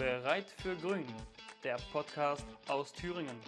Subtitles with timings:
[0.00, 1.04] Bereit für Grün,
[1.62, 3.38] der Podcast aus Thüringen.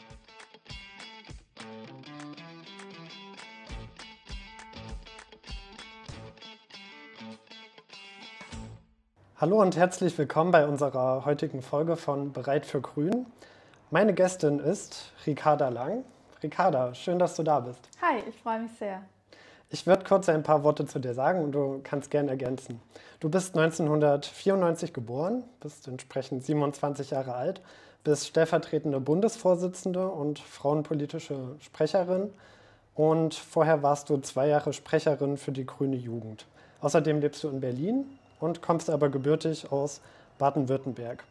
[9.39, 13.25] Hallo und herzlich willkommen bei unserer heutigen Folge von Bereit für Grün.
[13.91, 16.05] Meine Gästin ist Ricarda Lang.
[16.43, 17.89] Ricarda, schön, dass du da bist.
[18.03, 19.03] Hi, ich freue mich sehr.
[19.75, 22.79] Ich würde kurz ein paar Worte zu dir sagen und du kannst gerne ergänzen.
[23.21, 27.63] Du bist 1994 geboren, bist entsprechend 27 Jahre alt,
[28.05, 32.29] bist stellvertretende Bundesvorsitzende und frauenpolitische Sprecherin
[32.95, 36.45] und vorher warst du zwei Jahre Sprecherin für die Grüne Jugend.
[36.83, 38.05] Außerdem lebst du in Berlin
[38.41, 40.03] und kommst aber gebürtig aus
[40.37, 41.25] Baden-Württemberg.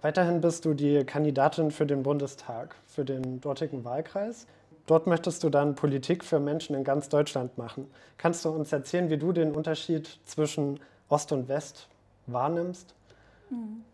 [0.00, 4.46] Weiterhin bist du die Kandidatin für den Bundestag, für den dortigen Wahlkreis.
[4.88, 7.90] Dort möchtest du dann Politik für Menschen in ganz Deutschland machen.
[8.16, 11.88] Kannst du uns erzählen, wie du den Unterschied zwischen Ost und West
[12.26, 12.94] wahrnimmst?
[13.50, 13.84] Hm.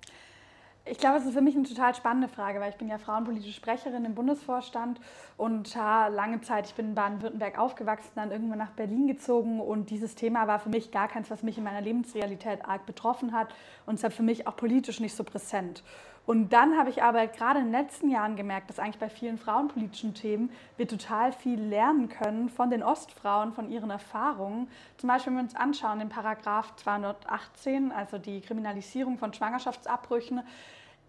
[0.87, 3.55] Ich glaube, es ist für mich eine total spannende Frage, weil ich bin ja frauenpolitische
[3.55, 5.01] Sprecherin im Bundesvorstand
[5.37, 10.15] und lange Zeit, ich bin in Baden-Württemberg aufgewachsen, dann irgendwann nach Berlin gezogen und dieses
[10.15, 13.49] Thema war für mich gar keins, was mich in meiner Lebensrealität arg betroffen hat
[13.87, 15.83] und deshalb für mich auch politisch nicht so präsent.
[16.27, 19.37] Und dann habe ich aber gerade in den letzten Jahren gemerkt, dass eigentlich bei vielen
[19.37, 24.69] frauenpolitischen Themen wir total viel lernen können von den Ostfrauen, von ihren Erfahrungen.
[24.97, 30.43] Zum Beispiel, wenn wir uns anschauen, den Paragraph 218, also die Kriminalisierung von Schwangerschaftsabbrüchen,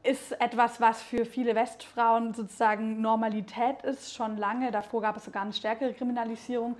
[0.03, 4.69] ist etwas, was für viele Westfrauen sozusagen Normalität ist, schon lange.
[4.71, 6.75] Davor gab es sogar eine stärkere Kriminalisierung.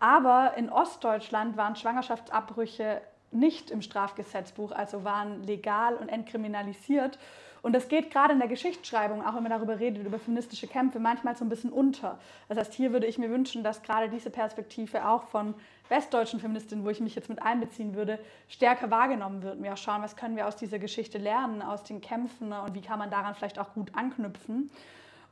[0.00, 7.18] Aber in Ostdeutschland waren Schwangerschaftsabbrüche nicht im Strafgesetzbuch, also waren legal und entkriminalisiert.
[7.64, 10.98] Und das geht gerade in der Geschichtsschreibung, auch wenn man darüber redet, über feministische Kämpfe,
[10.98, 12.18] manchmal so ein bisschen unter.
[12.46, 15.54] Das heißt, hier würde ich mir wünschen, dass gerade diese Perspektive auch von
[15.88, 19.62] westdeutschen Feministinnen, wo ich mich jetzt mit einbeziehen würde, stärker wahrgenommen wird.
[19.62, 22.82] Wir auch schauen, was können wir aus dieser Geschichte lernen, aus den Kämpfen und wie
[22.82, 24.70] kann man daran vielleicht auch gut anknüpfen.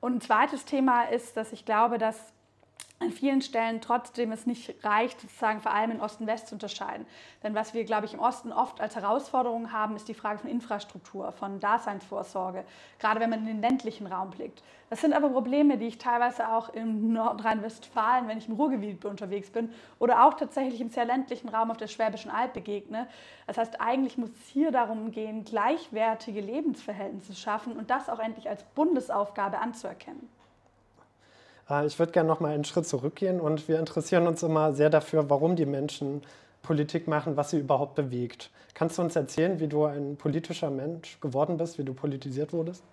[0.01, 2.33] Und ein zweites Thema ist, dass ich glaube, dass
[3.03, 6.55] an vielen Stellen trotzdem es nicht reicht, sozusagen vor allem in Ost und West zu
[6.55, 7.07] unterscheiden.
[7.43, 10.51] Denn was wir, glaube ich, im Osten oft als Herausforderung haben, ist die Frage von
[10.51, 12.65] Infrastruktur, von Daseinsvorsorge,
[12.99, 14.63] gerade wenn man in den ländlichen Raum blickt.
[14.91, 19.51] Das sind aber Probleme, die ich teilweise auch in Nordrhein-Westfalen, wenn ich im Ruhrgebiet unterwegs
[19.51, 23.09] bin, oder auch tatsächlich im sehr ländlichen Raum auf der Schwäbischen Alb begegne.
[23.47, 28.19] Das heißt, eigentlich muss es hier darum gehen, gleichwertige Lebensverhältnisse zu schaffen und das auch
[28.19, 30.29] endlich als Bundesaufgabe anzuerkennen.
[31.69, 34.91] Äh, ich würde gerne noch mal einen Schritt zurückgehen und wir interessieren uns immer sehr
[34.91, 36.23] dafür, warum die Menschen
[36.63, 38.51] Politik machen, was sie überhaupt bewegt.
[38.75, 42.85] Kannst du uns erzählen, wie du ein politischer Mensch geworden bist, wie du politisiert wurdest?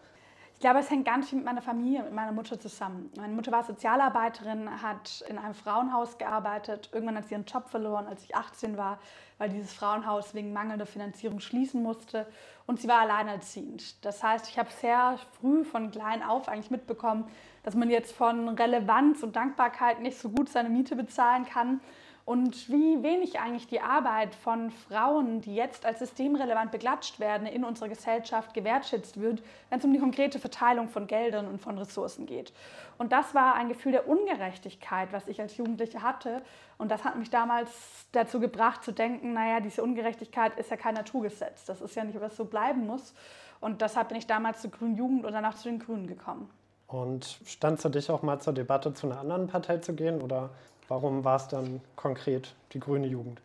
[0.59, 3.09] Ich glaube, es hängt ganz viel mit meiner Familie, mit meiner Mutter zusammen.
[3.16, 6.90] Meine Mutter war Sozialarbeiterin, hat in einem Frauenhaus gearbeitet.
[6.92, 9.00] Irgendwann hat sie ihren Job verloren, als ich 18 war,
[9.38, 12.28] weil dieses Frauenhaus wegen mangelnder Finanzierung schließen musste.
[12.66, 14.03] Und sie war alleinerziehend.
[14.03, 17.24] Das heißt, ich habe sehr früh von klein auf eigentlich mitbekommen,
[17.64, 21.80] dass man jetzt von Relevanz und Dankbarkeit nicht so gut seine Miete bezahlen kann
[22.29, 27.63] und wie wenig eigentlich die Arbeit von Frauen, die jetzt als systemrelevant beklatscht werden, in
[27.63, 29.41] unserer Gesellschaft gewertschätzt wird,
[29.72, 32.53] wenn es um die konkrete Verteilung von Geldern und von Ressourcen geht.
[33.00, 36.44] Und das war ein Gefühl der Ungerechtigkeit, was ich als Jugendliche hatte.
[36.78, 37.72] Und das hat mich damals
[38.12, 41.66] dazu gebracht zu denken, naja, diese Ungerechtigkeit ist ja kein Naturgesetz.
[41.66, 43.16] Das ist ja nicht, was so bleiben muss.
[43.59, 46.47] Und deshalb bin ich damals zur Grünen Jugend und danach zu den Grünen gekommen.
[46.85, 50.51] Und standst du dich auch mal zur Debatte zu einer anderen Partei zu gehen oder
[50.89, 53.39] warum war es dann konkret die Grüne Jugend?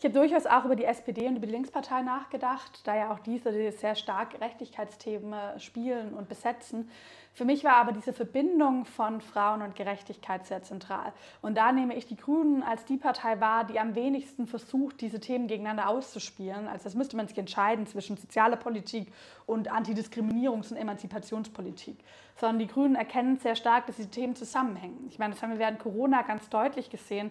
[0.00, 3.18] Ich habe durchaus auch über die SPD und über die Linkspartei nachgedacht, da ja auch
[3.18, 6.90] diese sehr stark Gerechtigkeitsthemen spielen und besetzen.
[7.34, 11.12] Für mich war aber diese Verbindung von Frauen und Gerechtigkeit sehr zentral.
[11.42, 15.20] Und da nehme ich die Grünen als die Partei wahr, die am wenigsten versucht, diese
[15.20, 16.66] Themen gegeneinander auszuspielen.
[16.66, 19.12] Also das müsste man sich entscheiden zwischen sozialer Politik
[19.44, 21.98] und Antidiskriminierungs- und Emanzipationspolitik.
[22.36, 25.06] Sondern die Grünen erkennen sehr stark, dass diese Themen zusammenhängen.
[25.10, 27.30] Ich meine, das haben wir während Corona ganz deutlich gesehen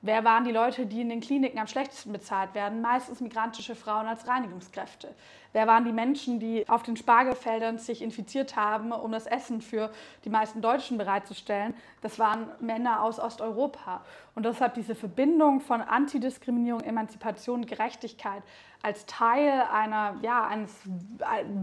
[0.00, 2.80] Wer waren die Leute, die in den Kliniken am schlechtesten bezahlt werden?
[2.80, 5.12] Meistens migrantische Frauen als Reinigungskräfte.
[5.52, 9.90] Wer waren die Menschen, die auf den Spargelfeldern sich infiziert haben, um das Essen für
[10.24, 11.74] die meisten Deutschen bereitzustellen?
[12.00, 14.02] Das waren Männer aus Osteuropa.
[14.36, 18.44] Und deshalb diese Verbindung von Antidiskriminierung, Emanzipation, Gerechtigkeit
[18.82, 20.72] als Teil einer, ja, eines,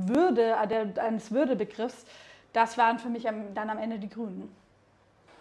[0.07, 2.06] Würde, eines Würdebegriffs,
[2.51, 4.54] das waren für mich dann am Ende die Grünen.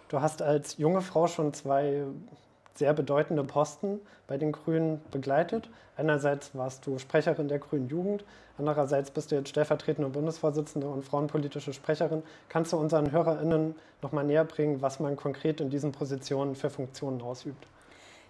[0.07, 2.05] Du hast als junge Frau schon zwei
[2.75, 5.69] sehr bedeutende Posten bei den Grünen begleitet.
[5.97, 8.25] Einerseits warst du Sprecherin der Grünen Jugend,
[8.57, 12.23] andererseits bist du jetzt stellvertretende Bundesvorsitzende und frauenpolitische Sprecherin.
[12.49, 16.69] Kannst du unseren HörerInnen noch mal näher bringen, was man konkret in diesen Positionen für
[16.69, 17.65] Funktionen ausübt?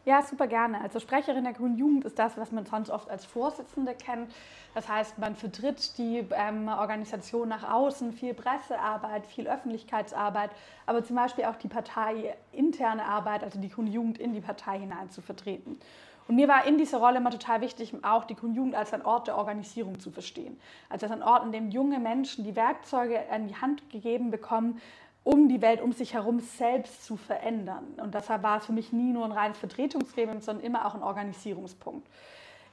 [0.05, 0.81] Ja, super gerne.
[0.81, 4.31] Also Sprecherin der Grünen Jugend ist das, was man sonst oft als Vorsitzende kennt.
[4.75, 10.51] Das heißt, man vertritt die ähm, Organisation nach außen, viel Pressearbeit, viel Öffentlichkeitsarbeit,
[10.85, 15.09] aber zum Beispiel auch die parteiinterne Arbeit, also die Grüne Jugend in die Partei hinein
[15.09, 15.79] zu vertreten.
[16.27, 19.05] Und mir war in dieser Rolle immer total wichtig, auch die Grüne Jugend als ein
[19.05, 20.59] Ort der Organisierung zu verstehen.
[20.87, 24.81] Also als ein Ort, in dem junge Menschen die Werkzeuge in die Hand gegeben bekommen,
[25.25, 27.83] um die Welt um sich herum selbst zu verändern.
[27.97, 31.01] Und deshalb war es für mich nie nur ein reines Vertretungsgremium, sondern immer auch ein
[31.01, 32.07] Organisierungspunkt.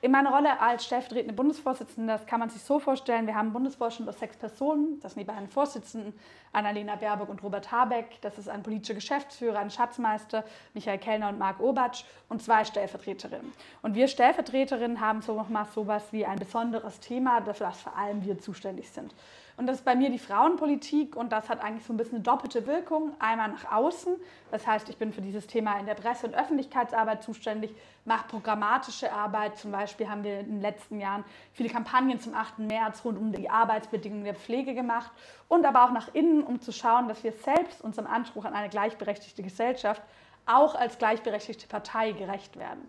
[0.03, 3.53] In meiner Rolle als stellvertretende Bundesvorsitzende, das kann man sich so vorstellen, wir haben einen
[3.53, 6.13] Bundesvorstand aus sechs Personen, das sind die beiden Vorsitzenden,
[6.53, 10.45] Annalena Baerbock und Robert Habeck, das ist ein politischer Geschäftsführer, ein Schatzmeister,
[10.75, 13.53] Michael Kellner und Marc Obatsch und zwei Stellvertreterinnen.
[13.83, 18.25] Und wir Stellvertreterinnen haben so nochmal sowas wie ein besonderes Thema, dafür, dass vor allem
[18.25, 19.15] wir zuständig sind.
[19.63, 22.25] Und das ist bei mir die Frauenpolitik und das hat eigentlich so ein bisschen eine
[22.25, 23.13] doppelte Wirkung.
[23.21, 24.17] Einmal nach außen,
[24.51, 27.73] das heißt, ich bin für dieses Thema in der Presse- und Öffentlichkeitsarbeit zuständig,
[28.05, 29.57] mache programmatische Arbeit.
[29.57, 31.23] Zum Beispiel haben wir in den letzten Jahren
[31.53, 32.59] viele Kampagnen zum 8.
[32.59, 35.13] März rund um die Arbeitsbedingungen der Pflege gemacht
[35.47, 38.69] und aber auch nach innen, um zu schauen, dass wir selbst unserem Anspruch an eine
[38.69, 40.03] gleichberechtigte Gesellschaft
[40.45, 42.85] auch als gleichberechtigte Partei gerecht werden.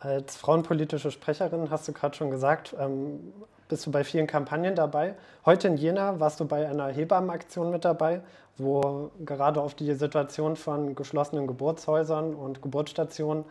[0.00, 3.34] Als frauenpolitische Sprecherin hast du gerade schon gesagt, ähm,
[3.68, 5.14] bist du bei vielen Kampagnen dabei.
[5.44, 8.22] Heute in Jena warst du bei einer Hebammenaktion mit dabei,
[8.56, 13.44] wo gerade auf die Situation von geschlossenen Geburtshäusern und Geburtsstationen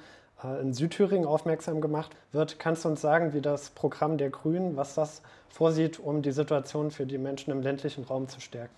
[0.43, 2.59] äh, in Südthüringen aufmerksam gemacht wird.
[2.59, 6.91] Kannst du uns sagen, wie das Programm der Grünen, was das vorsieht, um die Situation
[6.91, 8.73] für die Menschen im ländlichen Raum zu stärken?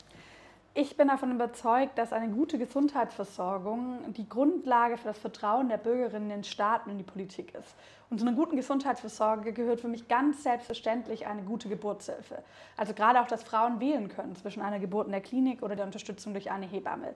[0.75, 6.30] Ich bin davon überzeugt, dass eine gute Gesundheitsversorgung die Grundlage für das Vertrauen der Bürgerinnen
[6.30, 7.75] in den Staat und in die Politik ist.
[8.10, 12.44] Und zu einer guten Gesundheitsversorgung gehört für mich ganz selbstverständlich eine gute Geburtshilfe.
[12.77, 15.86] Also gerade auch, dass Frauen wählen können zwischen einer Geburt in der Klinik oder der
[15.86, 17.16] Unterstützung durch eine Hebamme.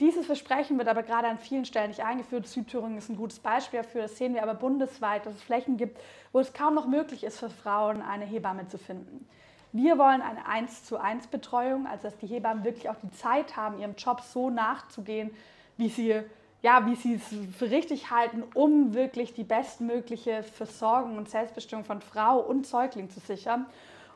[0.00, 2.46] Dieses Versprechen wird aber gerade an vielen Stellen nicht eingeführt.
[2.46, 4.02] Südthüringen ist ein gutes Beispiel dafür.
[4.02, 6.00] Das sehen wir aber bundesweit, dass es Flächen gibt,
[6.32, 9.28] wo es kaum noch möglich ist für Frauen, eine Hebamme zu finden.
[9.72, 13.56] Wir wollen eine 1 zu 1 Betreuung, also dass die Hebammen wirklich auch die Zeit
[13.56, 15.30] haben, ihrem Job so nachzugehen,
[15.76, 16.20] wie sie,
[16.62, 22.00] ja, wie sie es für richtig halten, um wirklich die bestmögliche Versorgung und Selbstbestimmung von
[22.00, 23.66] Frau und Säugling zu sichern.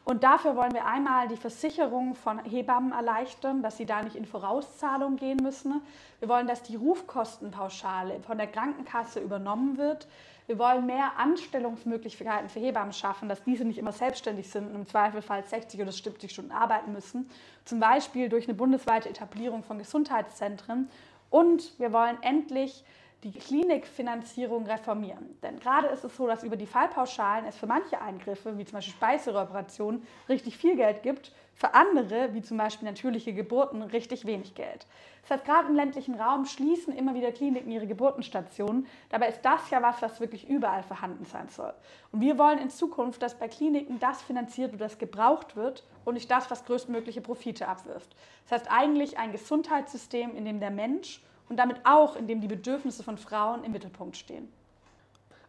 [0.05, 4.27] Und dafür wollen wir einmal die Versicherung von Hebammen erleichtern, dass sie da nicht in
[4.27, 5.81] Vorauszahlung gehen müssen.
[6.19, 10.07] Wir wollen, dass die Rufkostenpauschale von der Krankenkasse übernommen wird.
[10.47, 14.87] Wir wollen mehr Anstellungsmöglichkeiten für Hebammen schaffen, dass diese nicht immer selbstständig sind und im
[14.87, 17.31] Zweifelfall 60 oder 70 Stunden arbeiten müssen.
[17.65, 20.91] Zum Beispiel durch eine bundesweite Etablierung von Gesundheitszentren.
[21.31, 22.85] Und wir wollen endlich
[23.25, 25.39] die Klinikfinanzierung reformieren.
[25.43, 28.75] Denn gerade ist es so, dass über die Fallpauschalen es für manche Eingriffe, wie zum
[28.75, 34.55] Beispiel Speiseröoperationen, richtig viel Geld gibt, für andere, wie zum Beispiel natürliche Geburten, richtig wenig
[34.55, 34.87] Geld.
[35.23, 38.87] Das heißt, gerade im ländlichen Raum schließen immer wieder Kliniken ihre Geburtenstationen.
[39.09, 41.73] Dabei ist das ja was, was wirklich überall vorhanden sein soll.
[42.13, 46.15] Und wir wollen in Zukunft, dass bei Kliniken das finanziert wird, das gebraucht wird und
[46.15, 48.15] nicht das, was größtmögliche Profite abwirft.
[48.49, 52.49] Das heißt eigentlich ein Gesundheitssystem, in dem der Mensch und damit auch, in dem die
[52.49, 54.49] Bedürfnisse von Frauen im Mittelpunkt stehen.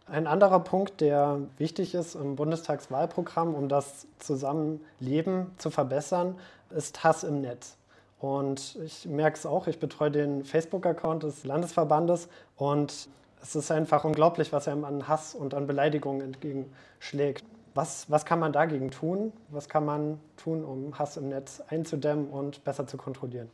[0.07, 6.35] Ein anderer Punkt, der wichtig ist im Bundestagswahlprogramm, um das Zusammenleben zu verbessern,
[6.69, 7.75] ist Hass im Netz.
[8.19, 13.09] Und ich merke es auch, ich betreue den Facebook-Account des Landesverbandes und
[13.41, 17.43] es ist einfach unglaublich, was einem an Hass und an Beleidigungen entgegenschlägt.
[17.73, 19.33] Was, was kann man dagegen tun?
[19.49, 23.49] Was kann man tun, um Hass im Netz einzudämmen und besser zu kontrollieren?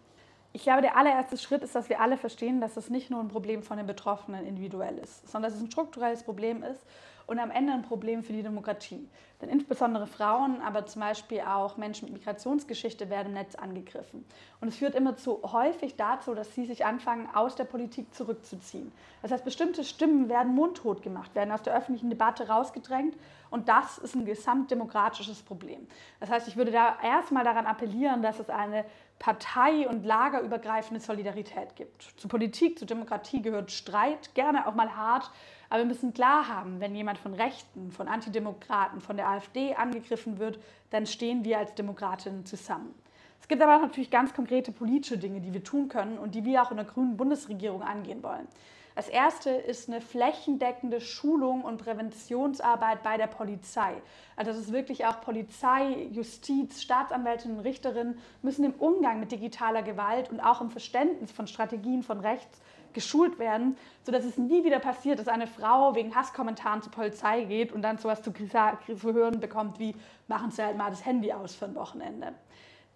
[0.53, 3.29] Ich glaube, der allererste Schritt ist, dass wir alle verstehen, dass es nicht nur ein
[3.29, 6.86] Problem von den Betroffenen individuell ist, sondern dass es ein strukturelles Problem ist
[7.32, 9.08] und am Ende ein Problem für die Demokratie.
[9.42, 14.26] Denn insbesondere Frauen, aber zum Beispiel auch Menschen mit Migrationsgeschichte werden im Netz angegriffen.
[14.60, 18.92] Und es führt immer zu häufig dazu, dass sie sich anfangen, aus der Politik zurückzuziehen.
[19.22, 23.16] Das heißt, bestimmte Stimmen werden mundtot gemacht, werden aus der öffentlichen Debatte rausgedrängt
[23.50, 25.88] und das ist ein gesamtdemokratisches Problem.
[26.20, 28.84] Das heißt, ich würde da erstmal daran appellieren, dass es eine
[29.20, 32.02] partei- und lagerübergreifende Solidarität gibt.
[32.18, 35.32] Zu Politik, zu Demokratie gehört Streit, gerne auch mal hart,
[35.72, 40.38] aber wir müssen klar haben, wenn jemand von Rechten, von Antidemokraten, von der AfD angegriffen
[40.38, 40.60] wird,
[40.90, 42.94] dann stehen wir als Demokratinnen zusammen.
[43.40, 46.44] Es gibt aber auch natürlich ganz konkrete politische Dinge, die wir tun können und die
[46.44, 48.50] wir auch in der grünen Bundesregierung angehen wollen.
[48.96, 53.94] Das erste ist eine flächendeckende Schulung und Präventionsarbeit bei der Polizei.
[54.36, 59.84] Also das ist wirklich auch Polizei, Justiz, Staatsanwältinnen und Richterinnen müssen im Umgang mit digitaler
[59.84, 62.60] Gewalt und auch im Verständnis von Strategien von rechts
[62.93, 67.71] geschult werden, sodass es nie wieder passiert, dass eine Frau wegen Hasskommentaren zur Polizei geht
[67.71, 69.95] und dann sowas zu, hören bekommt wie,
[70.27, 72.33] machen Sie halt mal das Handy aus für ein Wochenende.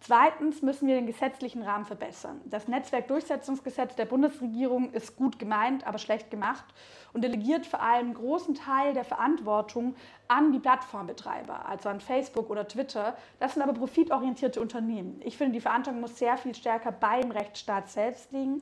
[0.01, 2.39] Zweitens müssen wir den gesetzlichen Rahmen verbessern.
[2.45, 6.65] Das Netzwerkdurchsetzungsgesetz der Bundesregierung ist gut gemeint, aber schlecht gemacht
[7.13, 9.95] und delegiert vor allem einen großen Teil der Verantwortung
[10.27, 13.17] an die Plattformbetreiber, also an Facebook oder Twitter.
[13.39, 15.19] Das sind aber profitorientierte Unternehmen.
[15.23, 18.61] Ich finde, die Verantwortung muss sehr viel stärker beim Rechtsstaat selbst liegen.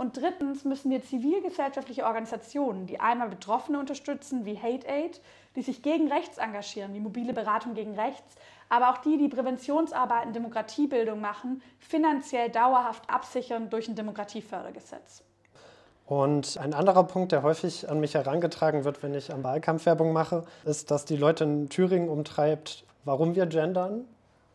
[0.00, 5.20] Und drittens müssen wir zivilgesellschaftliche Organisationen, die einmal Betroffene unterstützen, wie Hate Aid,
[5.56, 8.36] die sich gegen rechts engagieren, wie mobile Beratung gegen rechts,
[8.70, 15.22] aber auch die, die Präventionsarbeit Demokratiebildung machen, finanziell dauerhaft absichern durch ein Demokratiefördergesetz.
[16.06, 20.14] Und ein anderer Punkt, der häufig an mich herangetragen wird, wenn ich am Wahlkampf Werbung
[20.14, 24.06] mache, ist, dass die Leute in Thüringen umtreibt, warum wir gendern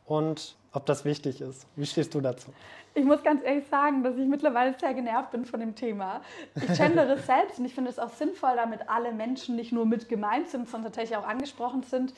[0.07, 1.65] und ob das wichtig ist.
[1.75, 2.51] Wie stehst du dazu?
[2.93, 6.21] Ich muss ganz ehrlich sagen, dass ich mittlerweile sehr genervt bin von dem Thema.
[6.55, 10.09] Ich gendere selbst und ich finde es auch sinnvoll, damit alle Menschen nicht nur mit
[10.09, 12.13] gemeint sind, sondern tatsächlich auch angesprochen sind.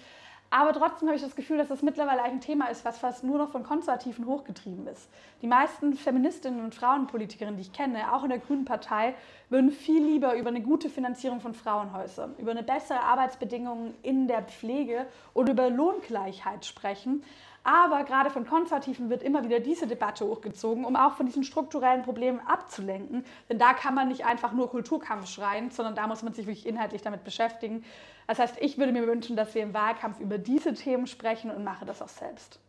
[0.50, 3.38] Aber trotzdem habe ich das Gefühl, dass das mittlerweile ein Thema ist, was fast nur
[3.38, 5.10] noch von Konservativen hochgetrieben ist.
[5.42, 9.14] Die meisten Feministinnen und Frauenpolitikerinnen, die ich kenne, auch in der Grünen Partei,
[9.50, 14.44] würden viel lieber über eine gute Finanzierung von Frauenhäusern, über eine bessere Arbeitsbedingungen in der
[14.44, 17.24] Pflege oder über Lohngleichheit sprechen,
[17.68, 22.02] aber gerade von Konservativen wird immer wieder diese Debatte hochgezogen, um auch von diesen strukturellen
[22.02, 23.26] Problemen abzulenken.
[23.50, 26.66] Denn da kann man nicht einfach nur Kulturkampf schreien, sondern da muss man sich wirklich
[26.66, 27.84] inhaltlich damit beschäftigen.
[28.26, 31.66] Das heißt, ich würde mir wünschen, dass wir im Wahlkampf über diese Themen sprechen und
[31.66, 32.62] mache das auch selbst.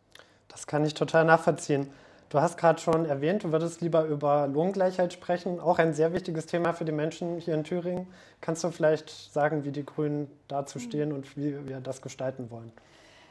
[0.48, 1.88] Das kann ich total nachvollziehen.
[2.28, 6.46] Du hast gerade schon erwähnt, du würdest lieber über Lohngleichheit sprechen, auch ein sehr wichtiges
[6.46, 8.08] Thema für die Menschen hier in Thüringen.
[8.40, 12.72] Kannst du vielleicht sagen, wie die Grünen dazu stehen und wie wir das gestalten wollen?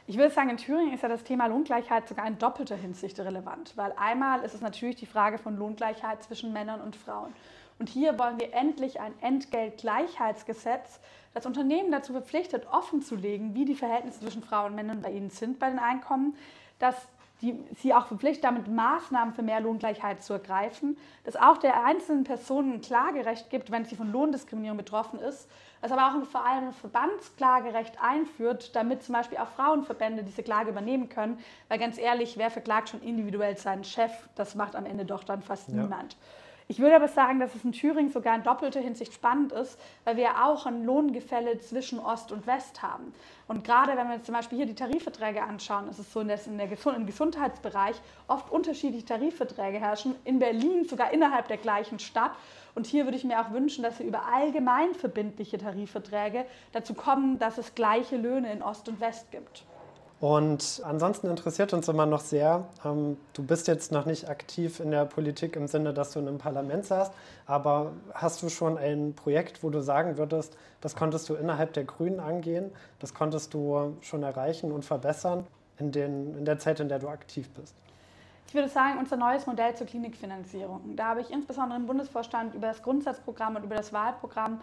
[0.08, 3.74] Ich würde sagen, in Thüringen ist ja das Thema Lohngleichheit sogar in doppelter Hinsicht relevant,
[3.76, 7.34] weil einmal ist es natürlich die Frage von Lohngleichheit zwischen Männern und Frauen.
[7.78, 10.98] Und hier wollen wir endlich ein Entgeltgleichheitsgesetz,
[11.34, 15.58] das Unternehmen dazu verpflichtet, offenzulegen, wie die Verhältnisse zwischen Frauen und Männern bei ihnen sind
[15.58, 16.34] bei den Einkommen,
[16.78, 16.96] dass
[17.40, 22.24] die, sie auch verpflichtet, damit Maßnahmen für mehr Lohngleichheit zu ergreifen, dass auch der einzelnen
[22.24, 25.48] Person ein Klagerecht gibt, wenn sie von Lohndiskriminierung betroffen ist,
[25.80, 30.70] dass aber auch vor allem ein Verbandsklagerecht einführt, damit zum Beispiel auch Frauenverbände diese Klage
[30.70, 34.12] übernehmen können, weil ganz ehrlich, wer verklagt schon individuell seinen Chef?
[34.34, 35.76] Das macht am Ende doch dann fast ja.
[35.76, 36.16] niemand.
[36.70, 40.18] Ich würde aber sagen, dass es in Thüringen sogar in doppelter Hinsicht spannend ist, weil
[40.18, 43.14] wir auch ein Lohngefälle zwischen Ost und West haben.
[43.46, 46.46] Und gerade wenn wir uns zum Beispiel hier die Tarifverträge anschauen, ist es so, dass
[46.46, 47.96] in der im Gesundheitsbereich
[48.26, 52.32] oft unterschiedliche Tarifverträge herrschen, in Berlin sogar innerhalb der gleichen Stadt.
[52.74, 57.38] Und hier würde ich mir auch wünschen, dass wir über allgemein verbindliche Tarifverträge dazu kommen,
[57.38, 59.64] dass es gleiche Löhne in Ost und West gibt.
[60.20, 64.90] Und ansonsten interessiert uns immer noch sehr, ähm, du bist jetzt noch nicht aktiv in
[64.90, 67.12] der Politik im Sinne, dass du in einem Parlament saßt,
[67.46, 71.84] aber hast du schon ein Projekt, wo du sagen würdest, das konntest du innerhalb der
[71.84, 75.46] Grünen angehen, das konntest du schon erreichen und verbessern
[75.78, 77.76] in, den, in der Zeit, in der du aktiv bist?
[78.48, 80.96] Ich würde sagen, unser neues Modell zur Klinikfinanzierung.
[80.96, 84.60] Da habe ich insbesondere im Bundesvorstand über das Grundsatzprogramm und über das Wahlprogramm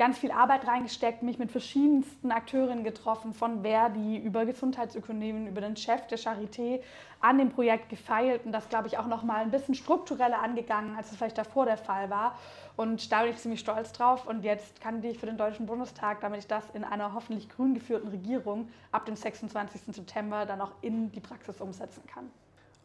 [0.00, 5.76] ganz viel Arbeit reingesteckt, mich mit verschiedensten Akteurinnen getroffen, von Verdi über Gesundheitsökonomen, über den
[5.76, 6.80] Chef der Charité
[7.20, 10.96] an dem Projekt gefeilt und das, glaube ich, auch noch mal ein bisschen struktureller angegangen,
[10.96, 12.38] als es vielleicht davor der Fall war.
[12.78, 14.26] Und da bin ich ziemlich stolz drauf.
[14.26, 17.74] Und jetzt kann ich für den Deutschen Bundestag, damit ich das in einer hoffentlich grün
[17.74, 19.82] geführten Regierung ab dem 26.
[19.94, 22.30] September dann auch in die Praxis umsetzen kann.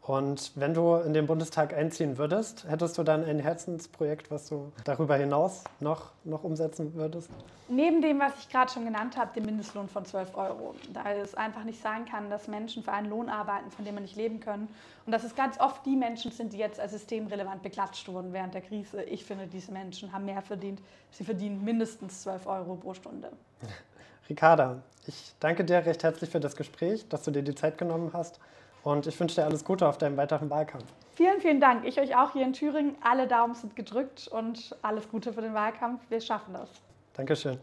[0.06, 4.70] Und wenn du in den Bundestag einziehen würdest, hättest du dann ein Herzensprojekt, was du
[4.84, 7.28] darüber hinaus noch, noch umsetzen würdest?
[7.68, 10.76] Neben dem, was ich gerade schon genannt habe, den Mindestlohn von 12 Euro.
[10.92, 14.04] Da es einfach nicht sein kann, dass Menschen für einen Lohn arbeiten, von dem man
[14.04, 14.68] nicht leben können.
[15.06, 18.54] Und dass es ganz oft die Menschen sind, die jetzt als systemrelevant beklatscht wurden während
[18.54, 19.02] der Krise.
[19.02, 20.80] Ich finde, diese Menschen haben mehr verdient.
[21.10, 23.32] Sie verdienen mindestens 12 Euro pro Stunde.
[24.28, 28.10] Ricarda, ich danke dir recht herzlich für das Gespräch, dass du dir die Zeit genommen
[28.12, 28.38] hast.
[28.86, 30.84] Und ich wünsche dir alles Gute auf deinem weiteren Wahlkampf.
[31.16, 31.84] Vielen, vielen Dank.
[31.84, 32.94] Ich euch auch hier in Thüringen.
[33.02, 36.02] Alle Daumen sind gedrückt und alles Gute für den Wahlkampf.
[36.08, 36.70] Wir schaffen das.
[37.14, 37.58] Dankeschön.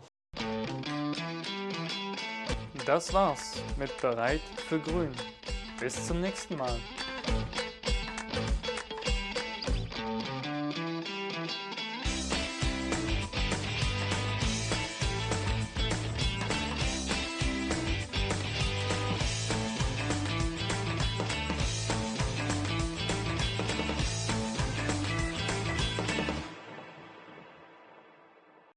[2.86, 5.14] Das war's mit Bereit für Grün.
[5.80, 6.76] Bis zum nächsten Mal.